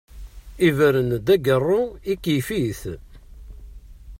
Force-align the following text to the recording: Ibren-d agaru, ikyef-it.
Ibren-d 0.67 1.27
agaru, 1.35 1.81
ikyef-it. 2.11 2.81